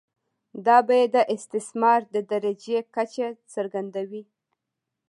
دا 0.65 0.77
بیه 0.87 1.05
د 1.15 1.17
استثمار 1.35 2.01
د 2.13 2.15
درجې 2.31 2.77
کچه 2.95 3.27
څرګندوي 3.53 4.23